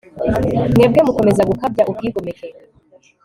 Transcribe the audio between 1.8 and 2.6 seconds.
ubwigomeke